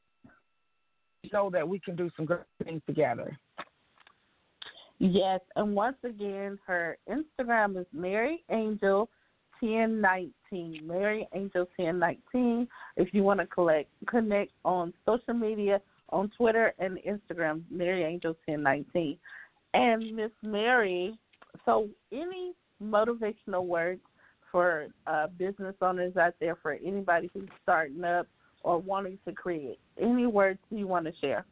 know 1.32 1.50
that 1.50 1.68
we 1.68 1.80
can 1.80 1.96
do 1.96 2.10
some 2.16 2.26
great 2.26 2.42
things 2.64 2.82
together. 2.88 3.38
Yes, 5.00 5.42
and 5.56 5.76
once 5.76 5.98
again, 6.04 6.58
her 6.66 6.98
Instagram 7.10 7.80
is 7.80 7.86
Mary 7.94 8.44
Angel. 8.52 9.10
1019 9.60 10.86
Mary 10.86 11.28
Angel 11.34 11.68
1019 11.78 12.68
if 12.96 13.12
you 13.12 13.24
want 13.24 13.40
to 13.40 13.48
collect 13.48 13.90
connect 14.08 14.52
on 14.64 14.94
social 15.04 15.34
media 15.34 15.82
on 16.10 16.30
Twitter 16.38 16.74
and 16.78 17.00
Instagram 17.00 17.64
Mary 17.72 18.04
Angel 18.04 18.36
1019 18.46 19.18
and 19.74 20.16
Miss 20.16 20.30
Mary 20.44 21.18
so 21.66 21.90
any 22.12 22.54
motivational 22.84 23.66
words 23.66 24.02
for 24.52 24.88
uh, 25.08 25.28
business 25.38 25.76
owners 25.82 26.16
out 26.18 26.36
there 26.40 26.56
for 26.62 26.74
anybody 26.74 27.30
who's 27.34 27.50
starting 27.64 28.04
up 28.04 28.28
or 28.68 28.78
wanting 28.78 29.18
to 29.26 29.32
create 29.32 29.80
any 30.02 30.26
words 30.26 30.60
you 30.70 30.88
want 30.88 31.06
to 31.06 31.14
share 31.22 31.46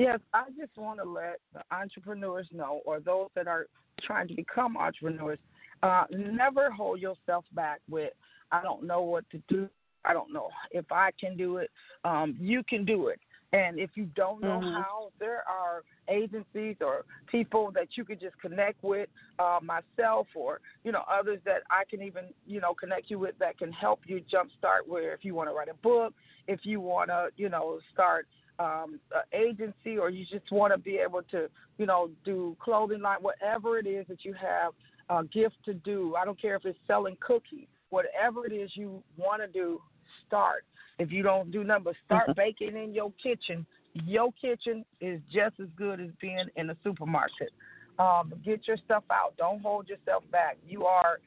Yes, 0.00 0.18
I 0.32 0.44
just 0.58 0.74
want 0.78 0.98
to 0.98 1.04
let 1.04 1.40
the 1.52 1.60
entrepreneurs 1.70 2.46
know, 2.52 2.80
or 2.86 3.00
those 3.00 3.28
that 3.34 3.46
are 3.46 3.66
trying 4.02 4.28
to 4.28 4.34
become 4.34 4.78
entrepreneurs, 4.78 5.38
uh, 5.82 6.04
never 6.10 6.70
hold 6.70 7.00
yourself 7.00 7.44
back 7.52 7.80
with, 7.86 8.14
I 8.50 8.62
don't 8.62 8.84
know 8.84 9.02
what 9.02 9.28
to 9.28 9.42
do. 9.48 9.68
I 10.06 10.14
don't 10.14 10.32
know 10.32 10.48
if 10.70 10.86
I 10.90 11.10
can 11.20 11.36
do 11.36 11.58
it. 11.58 11.68
Um, 12.02 12.34
you 12.40 12.62
can 12.66 12.86
do 12.86 13.08
it. 13.08 13.20
And 13.52 13.80
if 13.80 13.90
you 13.96 14.04
don't 14.14 14.42
know 14.42 14.60
Mhm. 14.60 14.72
how, 14.72 15.12
there 15.18 15.42
are 15.48 15.82
agencies 16.08 16.76
or 16.80 17.04
people 17.26 17.70
that 17.72 17.96
you 17.96 18.04
could 18.04 18.20
just 18.20 18.38
connect 18.38 18.82
with, 18.82 19.08
uh, 19.38 19.58
myself 19.62 20.28
or 20.34 20.60
you 20.84 20.92
know 20.92 21.02
others 21.10 21.40
that 21.44 21.62
I 21.70 21.84
can 21.84 22.02
even 22.02 22.32
you 22.46 22.60
know 22.60 22.74
connect 22.74 23.10
you 23.10 23.18
with 23.18 23.36
that 23.38 23.58
can 23.58 23.72
help 23.72 24.00
you 24.06 24.20
jumpstart. 24.22 24.86
Where 24.86 25.12
if 25.14 25.24
you 25.24 25.34
want 25.34 25.48
to 25.48 25.54
write 25.54 25.68
a 25.68 25.74
book, 25.74 26.14
if 26.46 26.64
you 26.64 26.80
want 26.80 27.10
to 27.10 27.30
you 27.36 27.48
know 27.48 27.80
start 27.92 28.26
um, 28.58 29.00
an 29.14 29.22
agency, 29.32 29.98
or 29.98 30.10
you 30.10 30.24
just 30.26 30.50
want 30.52 30.72
to 30.72 30.78
be 30.78 30.96
able 30.98 31.22
to 31.30 31.48
you 31.78 31.86
know 31.86 32.10
do 32.24 32.56
clothing 32.60 33.00
line, 33.00 33.18
whatever 33.20 33.78
it 33.78 33.86
is 33.86 34.06
that 34.08 34.24
you 34.24 34.34
have 34.34 34.72
a 35.08 35.24
gift 35.24 35.56
to 35.64 35.74
do. 35.74 36.14
I 36.16 36.24
don't 36.24 36.40
care 36.40 36.54
if 36.54 36.64
it's 36.64 36.78
selling 36.86 37.16
cookies, 37.20 37.66
whatever 37.88 38.46
it 38.46 38.52
is 38.52 38.70
you 38.74 39.02
want 39.16 39.42
to 39.42 39.48
do, 39.48 39.80
start. 40.26 40.64
If 40.98 41.10
you 41.10 41.22
don't 41.22 41.50
do 41.50 41.64
nothing 41.64 41.84
but 41.84 41.96
start 42.04 42.28
Mhm. 42.28 42.36
baking 42.36 42.76
in 42.76 42.92
your 42.92 43.12
kitchen, 43.12 43.66
your 43.94 44.32
kitchen 44.32 44.84
is 45.00 45.20
just 45.30 45.58
as 45.60 45.68
good 45.70 46.00
as 46.00 46.10
being 46.20 46.48
in 46.56 46.70
a 46.70 46.76
supermarket. 46.82 47.52
Um, 47.98 48.32
get 48.44 48.66
your 48.66 48.76
stuff 48.78 49.04
out. 49.10 49.36
Don't 49.36 49.60
hold 49.60 49.88
yourself 49.88 50.24
back. 50.30 50.56
You 50.66 50.86
are 50.86 51.20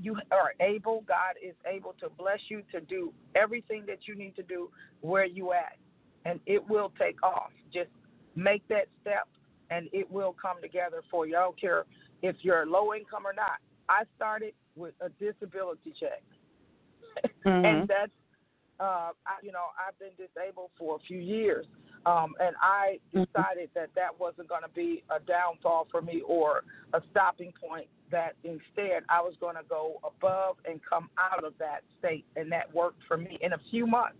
you 0.00 0.16
are 0.30 0.54
able. 0.60 1.00
God 1.02 1.34
is 1.42 1.54
able 1.66 1.94
to 1.94 2.08
bless 2.10 2.38
you 2.48 2.62
to 2.72 2.80
do 2.80 3.12
everything 3.34 3.84
that 3.86 4.06
you 4.06 4.14
need 4.14 4.36
to 4.36 4.42
do 4.42 4.70
where 5.00 5.24
you 5.24 5.52
at, 5.52 5.76
and 6.24 6.40
it 6.46 6.66
will 6.68 6.92
take 6.98 7.22
off. 7.22 7.50
Just 7.72 7.90
make 8.36 8.66
that 8.68 8.88
step, 9.00 9.26
and 9.70 9.88
it 9.92 10.10
will 10.10 10.34
come 10.40 10.60
together 10.60 11.02
for 11.10 11.26
you. 11.26 11.36
I 11.36 11.40
don't 11.40 11.60
care 11.60 11.84
if 12.22 12.36
you're 12.42 12.66
low 12.66 12.94
income 12.94 13.26
or 13.26 13.32
not. 13.32 13.58
I 13.88 14.04
started 14.16 14.54
with 14.76 14.94
a 15.00 15.08
disability 15.08 15.92
check, 15.98 16.22
Mhm. 17.44 17.64
and 17.64 17.88
that's 17.88 18.12
uh, 18.80 19.10
I, 19.26 19.34
you 19.42 19.52
know 19.52 19.66
I've 19.78 19.98
been 19.98 20.14
disabled 20.16 20.70
for 20.78 20.96
a 20.96 20.98
few 21.00 21.18
years, 21.18 21.66
um, 22.06 22.34
and 22.40 22.54
I 22.60 23.00
Mhm. 23.14 23.26
decided 23.26 23.70
that 23.74 23.90
that 23.94 24.18
wasn't 24.18 24.48
going 24.48 24.62
to 24.62 24.68
be 24.68 25.04
a 25.10 25.20
downfall 25.20 25.86
for 25.90 26.00
me 26.02 26.22
or 26.22 26.64
a 26.92 27.02
stopping 27.10 27.52
point. 27.52 27.88
That 28.10 28.36
instead 28.44 29.04
I 29.08 29.20
was 29.20 29.34
going 29.40 29.56
to 29.56 29.64
go 29.68 30.00
above 30.02 30.56
and 30.64 30.80
come 30.82 31.10
out 31.18 31.44
of 31.44 31.56
that 31.58 31.82
state, 31.98 32.24
and 32.36 32.50
that 32.52 32.72
worked 32.74 33.02
for 33.04 33.16
me 33.16 33.38
in 33.42 33.52
a 33.52 33.58
few 33.70 33.86
months. 33.86 34.16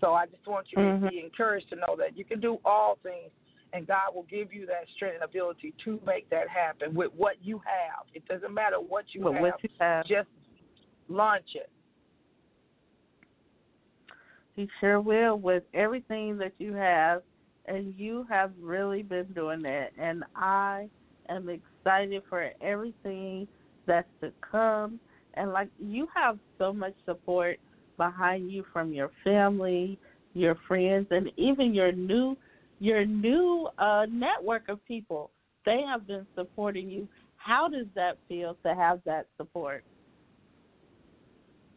So 0.00 0.12
I 0.12 0.26
just 0.26 0.46
want 0.46 0.66
you 0.72 0.78
Mhm. 0.78 1.00
to 1.02 1.08
be 1.10 1.20
encouraged 1.20 1.68
to 1.70 1.76
know 1.76 1.94
that 1.96 2.16
you 2.16 2.24
can 2.24 2.40
do 2.40 2.58
all 2.64 2.96
things, 3.02 3.30
and 3.72 3.86
God 3.86 4.14
will 4.14 4.24
give 4.24 4.52
you 4.52 4.66
that 4.66 4.88
strength 4.94 5.14
and 5.14 5.24
ability 5.24 5.72
to 5.84 6.00
make 6.04 6.28
that 6.30 6.48
happen 6.48 6.94
with 6.94 7.12
what 7.14 7.36
you 7.42 7.58
have. 7.60 8.06
It 8.14 8.26
doesn't 8.26 8.52
matter 8.52 8.80
what 8.80 9.14
you 9.14 9.28
have, 9.30 9.40
what 9.40 9.62
you 9.62 9.70
have. 9.78 10.04
just 10.06 10.28
launch 11.08 11.54
it. 11.54 11.70
He 14.56 14.68
sure 14.80 15.00
will 15.00 15.38
with 15.38 15.64
everything 15.74 16.38
that 16.38 16.52
you 16.58 16.74
have, 16.74 17.22
and 17.66 17.94
you 17.96 18.26
have 18.28 18.52
really 18.60 19.02
been 19.02 19.26
doing 19.34 19.62
that. 19.62 19.90
And 19.98 20.22
I 20.36 20.88
am 21.28 21.48
excited 21.48 22.22
for 22.28 22.50
everything 22.60 23.48
that's 23.86 24.08
to 24.22 24.32
come. 24.48 25.00
And 25.34 25.52
like 25.52 25.68
you 25.78 26.06
have 26.14 26.38
so 26.58 26.72
much 26.72 26.94
support 27.04 27.58
behind 27.96 28.50
you 28.50 28.64
from 28.72 28.92
your 28.92 29.10
family, 29.24 29.98
your 30.34 30.56
friends, 30.68 31.08
and 31.10 31.30
even 31.36 31.74
your 31.74 31.92
new 31.92 32.36
your 32.80 33.04
new 33.04 33.68
uh, 33.78 34.06
network 34.10 34.68
of 34.68 34.84
people. 34.84 35.30
They 35.64 35.82
have 35.86 36.06
been 36.06 36.26
supporting 36.34 36.90
you. 36.90 37.08
How 37.36 37.68
does 37.68 37.86
that 37.94 38.18
feel 38.28 38.56
to 38.64 38.74
have 38.74 39.00
that 39.06 39.26
support? 39.36 39.84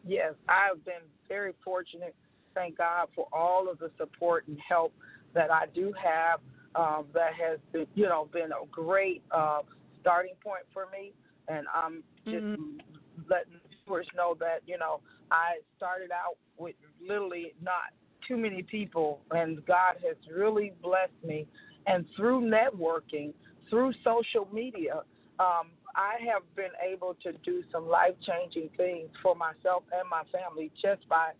Yes, 0.06 0.34
I've 0.48 0.84
been 0.84 1.06
very 1.28 1.52
fortunate. 1.64 2.14
Thank 2.58 2.76
God 2.76 3.06
for 3.14 3.28
all 3.32 3.70
of 3.70 3.78
the 3.78 3.88
support 3.96 4.48
and 4.48 4.58
help 4.68 4.92
that 5.32 5.48
I 5.48 5.66
do 5.72 5.92
have. 6.02 6.40
Um, 6.74 7.06
that 7.14 7.32
has 7.34 7.60
been, 7.72 7.86
you 7.94 8.06
know, 8.06 8.28
been 8.32 8.50
a 8.50 8.66
great 8.70 9.22
uh, 9.30 9.60
starting 10.00 10.34
point 10.44 10.64
for 10.72 10.86
me, 10.90 11.12
and 11.46 11.66
I'm 11.72 12.02
just 12.24 12.44
Mhm. 12.44 12.80
letting 13.28 13.60
viewers 13.84 14.08
know 14.14 14.34
that 14.40 14.62
you 14.66 14.76
know 14.76 15.00
I 15.30 15.60
started 15.76 16.10
out 16.10 16.36
with 16.56 16.74
literally 17.00 17.54
not 17.62 17.92
too 18.26 18.36
many 18.36 18.64
people, 18.64 19.20
and 19.30 19.64
God 19.66 19.96
has 20.04 20.16
really 20.28 20.72
blessed 20.82 21.22
me. 21.24 21.46
And 21.86 22.04
through 22.16 22.40
networking, 22.42 23.32
through 23.70 23.92
social 24.04 24.48
media, 24.52 25.04
um, 25.38 25.70
I 25.94 26.16
have 26.26 26.42
been 26.54 26.74
able 26.82 27.14
to 27.22 27.32
do 27.44 27.62
some 27.72 27.88
life 27.88 28.14
changing 28.26 28.70
things 28.76 29.10
for 29.22 29.34
myself 29.34 29.84
and 29.92 30.08
my 30.08 30.24
family 30.32 30.70
just 30.82 31.08
by 31.08 31.32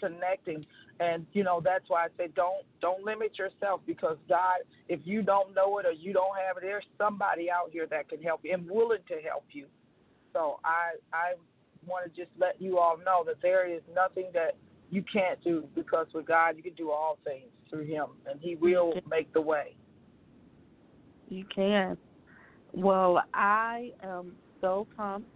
connecting. 0.00 0.64
And 1.00 1.26
you 1.32 1.44
know 1.44 1.60
that's 1.62 1.84
why 1.88 2.04
I 2.04 2.08
say 2.16 2.28
don't 2.34 2.64
don't 2.80 3.04
limit 3.04 3.38
yourself 3.38 3.80
because 3.86 4.16
God, 4.28 4.60
if 4.88 5.00
you 5.04 5.22
don't 5.22 5.54
know 5.54 5.78
it 5.78 5.86
or 5.86 5.92
you 5.92 6.12
don't 6.12 6.36
have 6.36 6.56
it, 6.56 6.62
there's 6.62 6.84
somebody 6.98 7.50
out 7.50 7.70
here 7.72 7.86
that 7.90 8.08
can 8.08 8.22
help 8.22 8.40
you 8.44 8.54
and 8.54 8.68
willing 8.68 9.02
to 9.08 9.16
help 9.28 9.44
you. 9.50 9.66
So 10.32 10.58
I 10.64 10.96
I 11.12 11.34
want 11.86 12.12
to 12.12 12.20
just 12.20 12.30
let 12.38 12.60
you 12.60 12.78
all 12.78 12.96
know 12.98 13.22
that 13.26 13.36
there 13.42 13.70
is 13.70 13.82
nothing 13.94 14.26
that 14.34 14.56
you 14.90 15.04
can't 15.12 15.42
do 15.42 15.64
because 15.74 16.06
with 16.14 16.26
God 16.26 16.56
you 16.56 16.62
can 16.62 16.74
do 16.74 16.90
all 16.90 17.18
things 17.24 17.46
through 17.68 17.84
Him, 17.84 18.06
and 18.30 18.40
He 18.40 18.54
will 18.56 18.94
make 19.10 19.32
the 19.32 19.40
way. 19.40 19.74
You 21.28 21.44
can. 21.54 21.96
Well, 22.72 23.22
I 23.34 23.92
am 24.02 24.32
so 24.60 24.86
pumped 24.96 25.28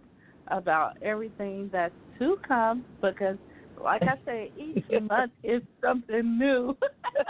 about 0.47 0.97
everything 1.01 1.69
that's 1.71 1.93
to 2.19 2.37
come 2.47 2.85
because, 3.01 3.37
like 3.83 4.01
I 4.03 4.15
say, 4.25 4.51
each 4.57 4.85
month 5.09 5.31
is 5.43 5.61
something 5.81 6.37
new 6.37 6.75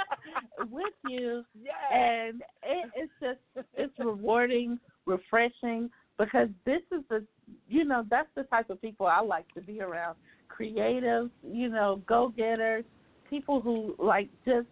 with 0.71 0.93
you, 1.07 1.43
yes. 1.61 1.73
and 1.91 2.41
it, 2.63 2.89
it's 2.95 3.11
just 3.21 3.67
it's 3.75 3.93
rewarding, 3.99 4.79
refreshing 5.05 5.89
because 6.17 6.49
this 6.65 6.81
is 6.91 7.01
the 7.09 7.25
you 7.67 7.83
know 7.83 8.03
that's 8.09 8.29
the 8.35 8.43
type 8.43 8.69
of 8.69 8.81
people 8.81 9.07
I 9.07 9.21
like 9.21 9.51
to 9.55 9.61
be 9.61 9.81
around. 9.81 10.15
Creative, 10.47 11.29
you 11.43 11.69
know, 11.69 12.01
go 12.07 12.33
getters, 12.35 12.83
people 13.29 13.61
who 13.61 13.95
like 13.97 14.29
just 14.45 14.67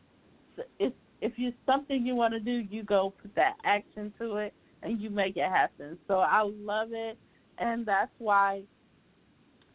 if 0.80 0.94
if 1.22 1.34
you 1.38 1.52
something 1.66 2.06
you 2.06 2.16
want 2.16 2.34
to 2.34 2.40
do, 2.40 2.52
you 2.70 2.84
go 2.84 3.14
put 3.22 3.34
that 3.36 3.56
action 3.66 4.14
to 4.20 4.38
it 4.38 4.54
and 4.84 5.02
you 5.02 5.10
make 5.10 5.36
it 5.36 5.50
happen. 5.50 5.98
So 6.08 6.20
I 6.20 6.42
love 6.44 6.90
it, 6.92 7.18
and 7.58 7.86
that's 7.86 8.12
why 8.20 8.62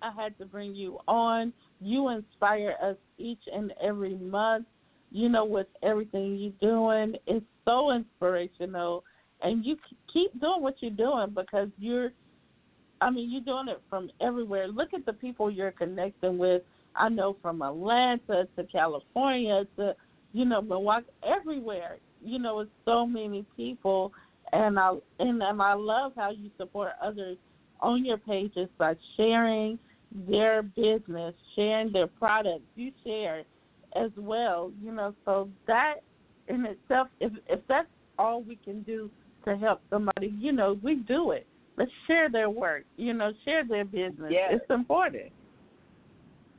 I 0.00 0.10
had 0.12 0.36
to 0.38 0.46
bring 0.46 0.74
you 0.74 0.98
on. 1.08 1.52
You 1.84 2.08
inspire 2.08 2.74
us 2.82 2.96
each 3.18 3.42
and 3.52 3.72
every 3.82 4.16
month. 4.16 4.66
You 5.10 5.28
know, 5.28 5.44
with 5.44 5.68
everything 5.82 6.36
you're 6.36 6.52
doing, 6.60 7.14
it's 7.26 7.44
so 7.64 7.92
inspirational, 7.92 9.04
and 9.42 9.64
you 9.64 9.76
keep 10.12 10.32
doing 10.40 10.60
what 10.60 10.74
you're 10.80 10.90
doing 10.90 11.28
because 11.34 11.68
you're. 11.78 12.10
I 13.00 13.10
mean, 13.10 13.30
you're 13.30 13.42
doing 13.42 13.68
it 13.68 13.80
from 13.90 14.10
everywhere. 14.20 14.66
Look 14.66 14.94
at 14.94 15.04
the 15.04 15.12
people 15.12 15.50
you're 15.50 15.72
connecting 15.72 16.38
with. 16.38 16.62
I 16.96 17.08
know 17.08 17.36
from 17.42 17.60
Atlanta 17.60 18.48
to 18.56 18.64
California 18.64 19.66
to, 19.76 19.94
you 20.32 20.44
know, 20.44 20.62
Milwaukee, 20.62 21.06
everywhere. 21.22 21.98
You 22.24 22.38
know, 22.38 22.60
it's 22.60 22.70
so 22.84 23.06
many 23.06 23.44
people 23.56 24.12
and 24.54 24.78
I 24.78 24.92
and, 25.18 25.42
and 25.42 25.62
I 25.62 25.74
love 25.74 26.12
how 26.16 26.30
you 26.30 26.50
support 26.56 26.92
others 27.02 27.36
on 27.80 28.04
your 28.04 28.18
pages 28.18 28.68
by 28.78 28.94
sharing 29.16 29.78
their 30.14 30.62
business, 30.62 31.34
sharing 31.54 31.92
their 31.92 32.06
products. 32.06 32.64
You 32.76 32.92
share 33.04 33.44
as 33.96 34.10
well, 34.16 34.72
you 34.82 34.92
know. 34.92 35.14
So 35.24 35.48
that 35.66 35.96
in 36.48 36.64
itself, 36.66 37.08
if 37.20 37.32
if 37.48 37.60
that's 37.68 37.88
all 38.18 38.42
we 38.42 38.56
can 38.56 38.82
do 38.82 39.10
to 39.44 39.56
help 39.56 39.82
somebody, 39.90 40.32
you 40.38 40.52
know, 40.52 40.78
we 40.82 40.96
do 40.96 41.32
it. 41.32 41.46
Let's 41.76 41.90
share 42.06 42.30
their 42.30 42.50
work, 42.50 42.84
you 42.96 43.12
know, 43.12 43.32
share 43.44 43.64
their 43.64 43.84
business. 43.84 44.30
Yes. 44.30 44.52
It's 44.54 44.70
important. 44.70 45.32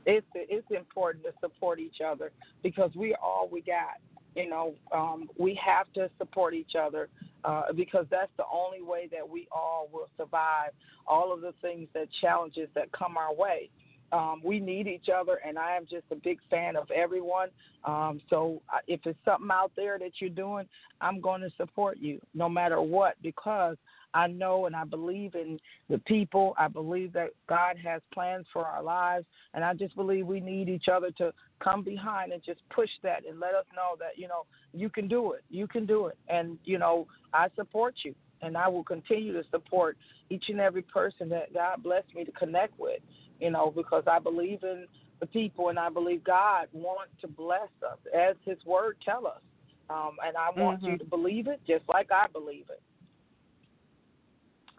It's 0.04 0.26
it's 0.34 0.70
important 0.70 1.24
to 1.24 1.32
support 1.40 1.80
each 1.80 2.00
other 2.06 2.30
because 2.62 2.90
we 2.94 3.14
are 3.14 3.20
all 3.22 3.48
we 3.50 3.62
got. 3.62 3.98
You 4.36 4.48
know, 4.50 4.74
um, 4.92 5.28
we 5.38 5.58
have 5.64 5.90
to 5.94 6.10
support 6.18 6.52
each 6.52 6.74
other 6.78 7.08
uh, 7.44 7.72
because 7.74 8.04
that's 8.10 8.30
the 8.36 8.44
only 8.52 8.82
way 8.82 9.08
that 9.10 9.26
we 9.26 9.48
all 9.50 9.88
will 9.92 10.08
survive 10.18 10.72
all 11.06 11.32
of 11.32 11.40
the 11.40 11.54
things 11.62 11.88
that 11.94 12.08
challenges 12.20 12.68
that 12.74 12.92
come 12.92 13.16
our 13.16 13.34
way. 13.34 13.70
Um, 14.12 14.40
we 14.44 14.60
need 14.60 14.86
each 14.86 15.06
other, 15.08 15.40
and 15.44 15.58
I 15.58 15.76
am 15.76 15.84
just 15.90 16.04
a 16.12 16.16
big 16.16 16.38
fan 16.48 16.76
of 16.76 16.90
everyone. 16.90 17.48
Um, 17.84 18.20
so 18.30 18.62
uh, 18.72 18.78
if 18.86 19.00
it's 19.04 19.18
something 19.24 19.48
out 19.50 19.72
there 19.74 19.98
that 19.98 20.12
you're 20.20 20.30
doing, 20.30 20.66
I'm 21.00 21.20
going 21.20 21.40
to 21.40 21.50
support 21.56 21.98
you 21.98 22.20
no 22.34 22.48
matter 22.48 22.80
what 22.80 23.16
because 23.22 23.76
I 24.14 24.26
know 24.26 24.66
and 24.66 24.74
I 24.74 24.84
believe 24.84 25.34
in 25.34 25.58
the 25.88 25.98
people. 25.98 26.54
I 26.58 26.68
believe 26.68 27.12
that 27.12 27.30
God 27.48 27.76
has 27.82 28.00
plans 28.12 28.46
for 28.52 28.64
our 28.64 28.82
lives, 28.82 29.26
and 29.54 29.64
I 29.64 29.74
just 29.74 29.94
believe 29.96 30.26
we 30.26 30.40
need 30.40 30.68
each 30.68 30.88
other 30.88 31.10
to 31.18 31.32
come 31.62 31.82
behind 31.82 32.32
and 32.32 32.42
just 32.42 32.60
push 32.70 32.90
that 33.02 33.26
and 33.28 33.40
let 33.40 33.54
us 33.54 33.66
know 33.74 33.96
that 33.98 34.18
you 34.18 34.28
know 34.28 34.46
you 34.72 34.88
can 34.88 35.08
do 35.08 35.32
it. 35.32 35.44
You 35.50 35.66
can 35.66 35.86
do 35.86 36.06
it, 36.06 36.18
and 36.28 36.58
you 36.64 36.78
know 36.78 37.06
I 37.32 37.48
support 37.56 37.94
you, 38.04 38.14
and 38.42 38.56
I 38.56 38.68
will 38.68 38.84
continue 38.84 39.32
to 39.32 39.42
support 39.50 39.96
each 40.30 40.44
and 40.48 40.60
every 40.60 40.82
person 40.82 41.28
that 41.30 41.52
God 41.52 41.82
blessed 41.82 42.14
me 42.14 42.24
to 42.24 42.32
connect 42.32 42.78
with. 42.78 43.00
You 43.40 43.50
know 43.50 43.72
because 43.74 44.04
I 44.10 44.18
believe 44.18 44.62
in 44.62 44.86
the 45.20 45.26
people, 45.26 45.68
and 45.68 45.78
I 45.78 45.88
believe 45.88 46.24
God 46.24 46.68
wants 46.72 47.12
to 47.20 47.28
bless 47.28 47.68
us 47.82 47.98
as 48.14 48.36
His 48.44 48.58
Word 48.64 48.96
tell 49.04 49.26
us. 49.26 49.40
Um, 49.88 50.16
and 50.26 50.36
I 50.36 50.50
want 50.58 50.80
mm-hmm. 50.80 50.92
you 50.92 50.98
to 50.98 51.04
believe 51.04 51.46
it 51.46 51.60
just 51.66 51.84
like 51.88 52.10
I 52.10 52.26
believe 52.32 52.64
it. 52.70 52.80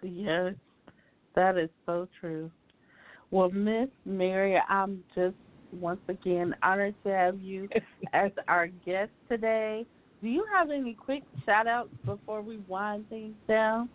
Yes, 0.03 0.53
that 1.35 1.57
is 1.57 1.69
so 1.85 2.07
true. 2.19 2.51
Well, 3.31 3.49
Miss 3.49 3.89
Mary, 4.05 4.59
I'm 4.69 5.03
just 5.15 5.35
once 5.71 5.99
again 6.07 6.55
honored 6.63 6.95
to 7.05 7.11
have 7.11 7.39
you 7.39 7.67
as 8.13 8.31
our 8.47 8.67
guest 8.67 9.11
today. 9.29 9.85
Do 10.21 10.29
you 10.29 10.45
have 10.55 10.71
any 10.71 10.93
quick 10.93 11.23
shout 11.45 11.67
outs 11.67 11.89
before 12.05 12.41
we 12.41 12.57
wind 12.67 13.07
things 13.09 13.35
down? 13.47 13.89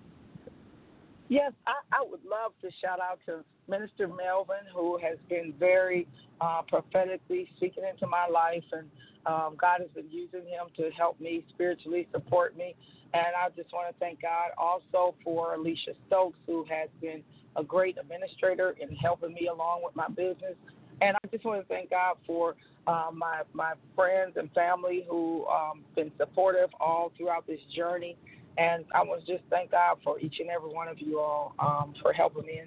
Yes, 1.28 1.52
I, 1.66 1.72
I 1.92 2.04
would 2.08 2.20
love 2.24 2.52
to 2.60 2.70
shout 2.80 3.00
out 3.00 3.18
to 3.26 3.44
Minister 3.68 4.08
Melvin, 4.08 4.66
who 4.74 4.98
has 4.98 5.18
been 5.28 5.54
very 5.58 6.06
uh, 6.40 6.62
prophetically 6.68 7.50
speaking 7.56 7.84
into 7.88 8.06
my 8.06 8.26
life, 8.26 8.64
and 8.72 8.88
um, 9.26 9.56
God 9.60 9.80
has 9.80 9.90
been 9.94 10.10
using 10.10 10.40
him 10.40 10.66
to 10.76 10.90
help 10.96 11.20
me 11.20 11.44
spiritually, 11.50 12.08
support 12.12 12.56
me. 12.56 12.74
And 13.14 13.26
I 13.38 13.48
just 13.54 13.72
want 13.72 13.92
to 13.92 13.98
thank 14.00 14.22
God 14.22 14.50
also 14.58 15.14
for 15.22 15.54
Alicia 15.54 15.92
Stokes, 16.06 16.38
who 16.46 16.64
has 16.68 16.88
been 17.00 17.22
a 17.56 17.62
great 17.62 17.98
administrator 17.98 18.74
in 18.80 18.94
helping 18.96 19.34
me 19.34 19.48
along 19.48 19.82
with 19.84 19.94
my 19.94 20.08
business. 20.08 20.56
And 21.00 21.16
I 21.16 21.28
just 21.30 21.44
want 21.44 21.60
to 21.60 21.68
thank 21.68 21.90
God 21.90 22.16
for 22.26 22.54
uh, 22.86 23.10
my 23.12 23.42
my 23.52 23.74
friends 23.94 24.34
and 24.36 24.50
family 24.52 25.04
who 25.08 25.46
um, 25.46 25.84
been 25.94 26.10
supportive 26.18 26.70
all 26.80 27.12
throughout 27.16 27.46
this 27.46 27.60
journey. 27.74 28.16
And 28.58 28.84
I 28.94 29.02
want 29.02 29.24
to 29.24 29.32
just 29.32 29.44
thank 29.50 29.70
God 29.70 29.98
for 30.04 30.18
each 30.20 30.36
and 30.40 30.50
every 30.50 30.70
one 30.70 30.88
of 30.88 31.00
you 31.00 31.18
all 31.20 31.54
um, 31.58 31.94
for 32.02 32.12
helping 32.12 32.46
me. 32.46 32.62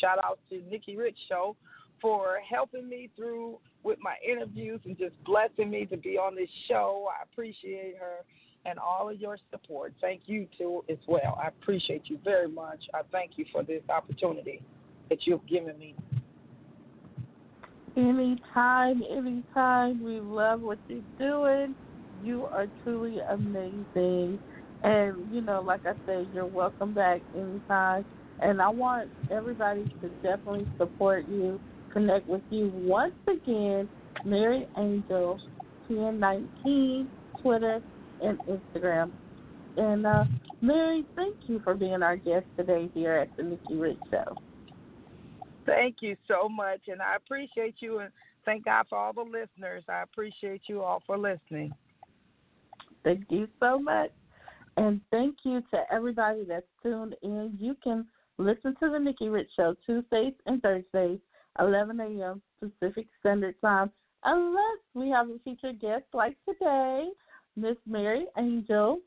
Shout 0.00 0.18
out 0.22 0.38
to 0.50 0.62
Nikki 0.70 0.96
Rich 0.96 1.16
Show 1.28 1.56
for 2.00 2.38
helping 2.48 2.88
me 2.88 3.08
through 3.16 3.58
with 3.82 3.98
my 4.02 4.16
interviews 4.26 4.80
and 4.84 4.98
just 4.98 5.14
blessing 5.24 5.70
me 5.70 5.86
to 5.86 5.96
be 5.96 6.18
on 6.18 6.34
this 6.34 6.48
show. 6.68 7.08
I 7.10 7.22
appreciate 7.22 7.96
her 7.98 8.24
and 8.66 8.78
all 8.78 9.08
of 9.08 9.20
your 9.20 9.38
support. 9.50 9.94
Thank 10.00 10.22
you 10.26 10.46
too 10.58 10.84
as 10.90 10.98
well. 11.06 11.38
I 11.42 11.48
appreciate 11.48 12.02
you 12.06 12.18
very 12.24 12.48
much. 12.48 12.80
I 12.92 13.00
thank 13.12 13.32
you 13.36 13.44
for 13.52 13.62
this 13.62 13.82
opportunity 13.88 14.60
that 15.08 15.20
you've 15.24 15.46
given 15.46 15.78
me. 15.78 15.94
Anytime, 17.96 19.02
anytime. 19.10 20.02
We 20.02 20.20
love 20.20 20.60
what 20.60 20.78
you're 20.88 21.00
doing. 21.18 21.74
You 22.22 22.44
are 22.46 22.66
truly 22.82 23.18
amazing. 23.30 24.38
And, 24.82 25.32
you 25.32 25.40
know, 25.40 25.62
like 25.62 25.86
I 25.86 25.94
said, 26.04 26.26
you're 26.34 26.44
welcome 26.44 26.92
back 26.92 27.22
anytime. 27.34 28.04
And 28.42 28.60
I 28.60 28.68
want 28.68 29.08
everybody 29.30 29.84
to 30.02 30.08
definitely 30.22 30.66
support 30.78 31.26
you, 31.28 31.60
connect 31.92 32.28
with 32.28 32.42
you. 32.50 32.70
Once 32.74 33.14
again, 33.28 33.88
Mary 34.24 34.66
Angel, 34.76 35.40
1019, 35.88 37.08
Twitter, 37.40 37.80
and 38.22 38.38
Instagram. 38.40 39.10
And 39.76 40.06
uh, 40.06 40.24
Mary, 40.60 41.04
thank 41.16 41.36
you 41.46 41.60
for 41.62 41.74
being 41.74 42.02
our 42.02 42.16
guest 42.16 42.46
today 42.56 42.90
here 42.94 43.14
at 43.14 43.36
the 43.36 43.42
Nikki 43.42 43.74
Rich 43.74 43.98
Show. 44.10 44.36
Thank 45.64 45.96
you 46.00 46.16
so 46.28 46.48
much, 46.48 46.80
and 46.88 47.02
I 47.02 47.16
appreciate 47.16 47.76
you, 47.80 47.98
and 47.98 48.10
thank 48.44 48.64
God 48.64 48.86
for 48.88 48.98
all 48.98 49.12
the 49.12 49.22
listeners. 49.22 49.82
I 49.88 50.02
appreciate 50.02 50.62
you 50.66 50.82
all 50.82 51.02
for 51.06 51.18
listening. 51.18 51.72
Thank 53.04 53.24
you 53.30 53.48
so 53.60 53.78
much, 53.78 54.10
and 54.76 55.00
thank 55.10 55.36
you 55.44 55.62
to 55.72 55.82
everybody 55.92 56.44
that's 56.46 56.66
tuned 56.82 57.16
in. 57.22 57.56
You 57.58 57.76
can 57.82 58.06
listen 58.38 58.74
to 58.80 58.90
the 58.90 58.98
Nikki 58.98 59.28
Rich 59.28 59.50
Show 59.56 59.74
Tuesdays 59.84 60.34
and 60.46 60.60
Thursdays, 60.62 61.18
11 61.58 62.00
a.m. 62.00 62.42
Pacific 62.60 63.06
Standard 63.20 63.54
Time, 63.60 63.90
unless 64.24 64.80
we 64.94 65.10
have 65.10 65.28
a 65.28 65.38
featured 65.44 65.80
guest 65.80 66.04
like 66.12 66.36
today. 66.48 67.08
Miss 67.56 67.76
Mary 67.86 68.26
Angel 68.36 68.98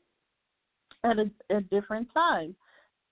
at 1.04 1.18
a, 1.18 1.30
a, 1.54 1.60
different 1.62 2.08
time. 2.12 2.54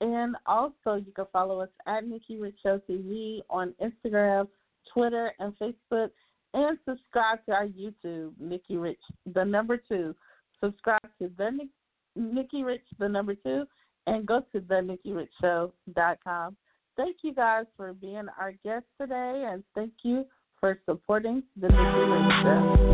And 0.01 0.37
also, 0.47 0.95
you 0.95 1.13
can 1.15 1.27
follow 1.33 1.61
us 1.61 1.69
at 1.87 2.07
Nikki 2.07 2.39
Rich 2.39 2.57
Show 2.63 2.81
TV 2.89 3.41
on 3.49 3.75
Instagram, 3.81 4.49
Twitter, 4.93 5.33
and 5.39 5.55
Facebook. 5.59 6.11
and 6.55 6.79
subscribe 6.89 7.45
to 7.47 7.53
our 7.53 7.67
YouTube, 7.67 8.33
Nikki 8.39 8.77
Rich, 8.77 9.01
the 9.33 9.45
number 9.45 9.77
two. 9.77 10.15
Subscribe 10.63 11.01
to 11.21 11.31
the 11.37 11.69
Nikki 12.17 12.65
Rich, 12.65 12.85
the 12.99 13.09
number 13.09 13.35
two, 13.35 13.65
and 14.09 14.27
go 14.27 14.41
to 14.53 14.61
the 14.61 16.17
com. 16.25 16.57
Thank 16.97 17.17
you 17.23 17.33
guys 17.35 17.67
for 17.77 17.93
being 17.93 18.27
our 18.41 18.53
guest 18.65 18.87
today, 19.01 19.47
and 19.47 19.63
thank 19.75 19.93
you 20.03 20.25
for 20.59 20.79
supporting 20.85 21.43
the 21.61 21.69
Nikki 21.69 21.79
Rich 21.79 22.33
Show. 22.43 22.89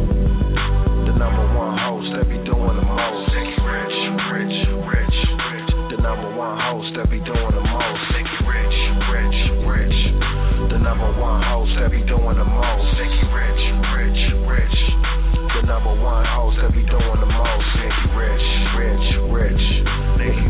The 1.07 1.14
number 1.16 1.46
one 1.57 1.79
host 1.79 2.11
that 2.12 2.29
be 2.29 2.37
doing 2.44 2.77
the 2.77 2.85
most. 2.85 3.33
Rich, 3.33 3.57
Rich, 3.64 4.59
Rich, 4.85 5.18
The 5.94 5.98
number 6.03 6.37
one 6.37 6.61
host 6.61 6.92
that 6.96 7.09
be 7.09 7.20
doing 7.22 7.55
the 7.55 7.64
most. 7.64 8.03
Nikki 8.12 8.38
Rich, 8.44 8.79
Rich, 9.09 9.40
Rich. 9.64 9.98
The 10.68 10.79
number 10.83 11.09
one 11.16 11.40
host 11.40 11.72
that 11.81 11.90
be 11.90 12.03
doing 12.05 12.37
the 12.37 12.44
most. 12.44 12.88
Nikki 12.98 13.24
Rich, 13.33 13.62
Rich, 13.94 14.22
Rich. 14.44 14.79
The 15.55 15.62
number 15.64 15.94
one 15.96 16.27
host 16.27 16.59
that 16.61 16.74
be 16.74 16.83
doing 16.85 17.20
the 17.22 17.31
most. 17.31 17.68
Nikki 17.81 18.05
Rich, 18.12 18.46
Rich, 18.77 19.09
Rich. 19.33 19.64
Nikki 20.20 20.43